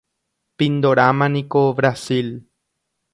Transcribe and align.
Pindorámaniko 0.57 1.75
Brasil. 1.75 2.49